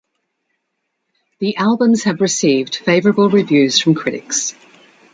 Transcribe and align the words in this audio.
The 1.37 1.57
albums 1.57 2.05
have 2.05 2.21
received 2.21 2.77
favorable 2.77 3.29
reviews 3.29 3.79
from 3.79 3.93
critics. 3.93 4.55